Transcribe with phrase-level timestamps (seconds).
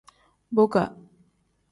[0.55, 0.83] Boka.